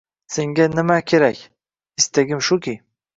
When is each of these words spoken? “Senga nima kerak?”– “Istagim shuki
“Senga 0.35 0.65
nima 0.75 0.95
kerak?”– 1.11 1.41
“Istagim 2.03 2.41
shuki 2.49 2.75